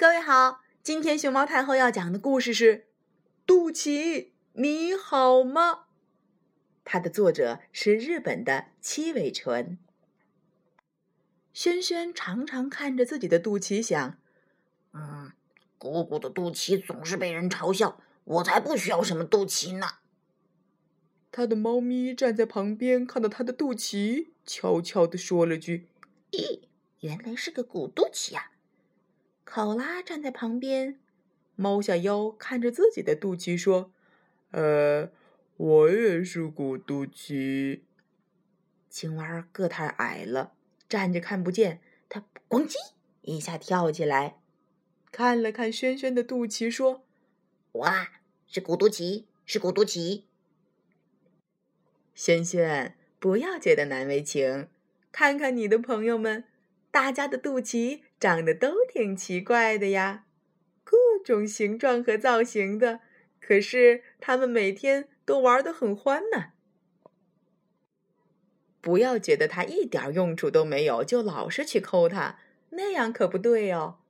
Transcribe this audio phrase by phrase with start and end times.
[0.00, 2.78] 各位好，今天熊猫太后要讲的故事是
[3.44, 5.72] 《肚脐你好吗》。
[6.86, 9.76] 它的作者是日本的七尾纯。
[11.52, 14.16] 轩轩常常看着自己的肚脐，想
[14.94, 15.32] ：“嗯，
[15.76, 19.86] 姑姑的肚脐总是被人嘲笑，我才不需要什么肚脐呢。”
[21.30, 25.88] 他的猫咪站在旁边，看到他的肚脐，悄悄地说了句
[26.32, 26.60] ：“咦，
[27.00, 28.52] 原来是个鼓肚脐呀。”
[29.52, 31.00] 考拉站在旁边，
[31.56, 33.92] 猫下腰看着自己的肚脐说
[34.52, 35.10] ：“呃，
[35.56, 37.80] 我也是鼓肚脐。”
[38.88, 40.52] 青蛙个太矮了，
[40.88, 41.80] 站着看不见。
[42.08, 42.76] 它咣叽
[43.22, 44.36] 一下跳起来，
[45.10, 47.04] 看了看轩轩的肚脐，说
[47.72, 48.08] ：“哇，
[48.46, 50.22] 是鼓肚脐，是鼓肚脐。”
[52.14, 54.68] 轩轩，不要觉得难为情，
[55.10, 56.44] 看看你的朋友们。
[56.92, 60.26] 大家的肚脐长得都挺奇怪的呀，
[60.84, 63.00] 各种形状和造型的。
[63.40, 66.52] 可是他们每天都玩得很欢呢。
[68.82, 72.38] 不要觉得它一点用处都没有，就老是去抠它，
[72.70, 74.00] 那样可不对哦。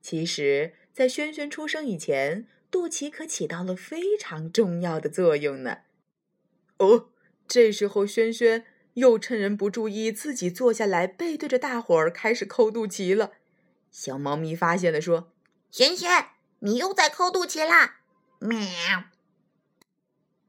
[0.00, 5.78] 其实，在轩轩出生以前，肚脐可起到了非常重要的作用呢。
[6.78, 7.10] 哦，
[7.48, 8.64] 这时候轩轩。
[8.94, 13.32] 又趁人不注意，自己坐下来，背对着大伙儿开始抠肚脐了。
[13.98, 15.32] 小猫咪发现了，说
[15.72, 16.10] ：“轩轩，
[16.58, 18.00] 你又在抠肚脐啦！”
[18.40, 18.58] 喵。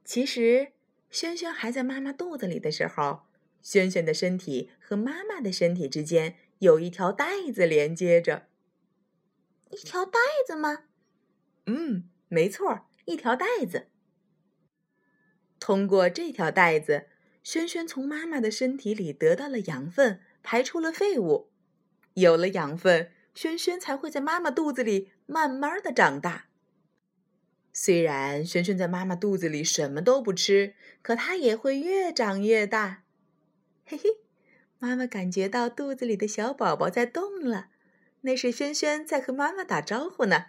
[0.04, 0.72] 其实，
[1.08, 3.22] 轩轩还在妈妈肚子里的时候，
[3.62, 8.48] 轩轩的身体和妈妈的身体之间有一条带子连接着。
[9.70, 10.84] 一条带子吗？
[11.64, 13.88] 嗯，没错，一条带子。
[15.58, 17.06] 通过这条带子。
[17.42, 21.50] 轩轩从妈妈的身体里得到了养分，排出了废物。
[22.12, 26.48] 有了养分，轩轩才会在妈妈肚子里慢慢的长大。
[27.72, 33.04] 虽然轩轩在妈妈肚子里什么都不吃，可他也会越长越大。
[33.84, 34.10] 嘿嘿，
[34.80, 37.68] 妈妈感觉到肚子里的小宝宝在动了，
[38.22, 40.46] 那是轩轩在和妈妈打招呼呢。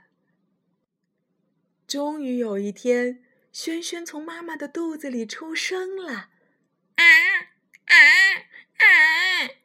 [1.85, 6.31] 终于有一天，轩轩从妈妈的肚子里出生了。
[6.95, 7.03] 啊
[7.85, 7.95] 啊
[8.77, 9.58] 啊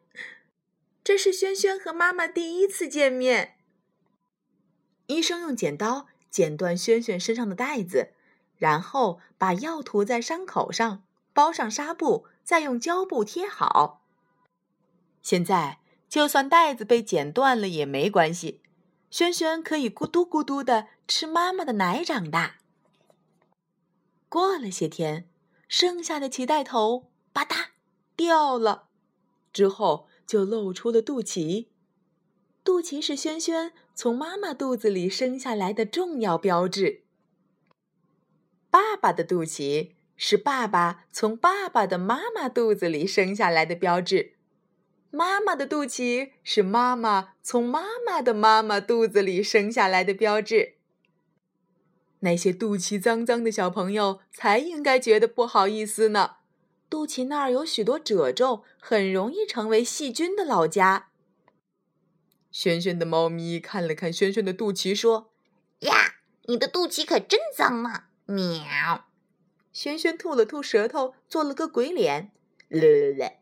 [1.04, 3.58] 这是轩轩和妈妈第一次见面。
[5.06, 8.14] 医生用剪刀剪断轩轩身上的带子，
[8.56, 11.04] 然后把药涂在伤口上，
[11.34, 14.02] 包上纱布，再用胶布贴好。
[15.20, 18.62] 现在，就算带子被剪断了也没关系，
[19.10, 22.56] 轩轩可以咕嘟咕嘟的吃妈妈的奶长大。
[24.30, 25.28] 过了些天，
[25.68, 27.66] 剩下的脐带头吧嗒
[28.16, 28.88] 掉了，
[29.52, 30.08] 之后。
[30.26, 31.66] 就露出了肚脐，
[32.62, 37.02] 肚脐是轩轩从妈妈肚子里生下来的重要标志。
[38.70, 44.32] 爸爸的肚脐是爸爸从爸爸的妈妈肚子里生下来的标志，
[45.10, 50.74] 妈妈的肚脐是妈妈从妈妈的妈妈肚子里生下来的标志。
[52.20, 56.36] 那些肚脐脏脏的小朋友才应该觉得不好意思呢。
[56.88, 61.08] 肚脐那儿有许多褶皱，很容易成为细菌的老家。
[62.52, 65.32] 轩轩的猫咪看了看轩轩的肚脐，说
[65.80, 69.06] ：“呀，你的肚脐可真脏嘛！”喵。
[69.72, 72.30] 轩轩吐了吐舌头，做了个鬼脸。
[72.68, 73.40] 嘞嘞。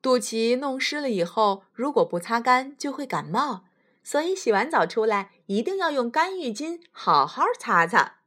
[0.00, 3.64] 肚脐弄湿了以后，如果不擦干就会感冒，
[4.02, 8.20] 所以洗完澡出来一定要用干浴巾好好擦擦。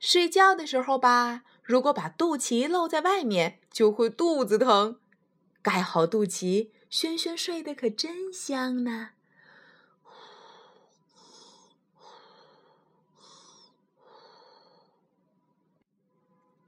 [0.00, 1.44] 睡觉的时候吧。
[1.64, 5.00] 如果把肚脐露在外面，就会肚子疼。
[5.62, 9.12] 盖好肚脐，轩轩睡得可真香呢。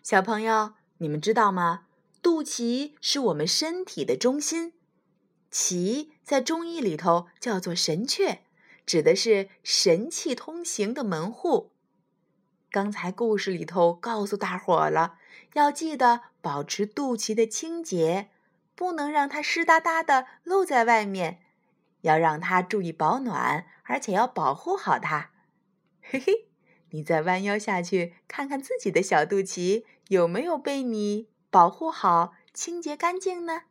[0.03, 1.87] 小朋友，你们知道吗？
[2.23, 4.73] 肚脐是我们身体的中心，
[5.53, 8.39] 脐在中医里头叫做神阙，
[8.87, 11.73] 指的是神气通行的门户。
[12.77, 15.17] 刚才故事里头告诉大伙了，
[15.55, 18.29] 要记得保持肚脐的清洁，
[18.75, 21.41] 不能让它湿哒哒的露在外面，
[22.03, 25.31] 要让它注意保暖，而且要保护好它。
[26.03, 26.49] 嘿嘿，
[26.91, 33.63] 你再弯腰下去看看自己的小肚脐有没有被你保护好、清洁干净呢？